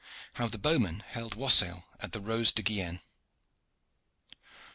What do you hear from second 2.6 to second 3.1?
GUIENNE."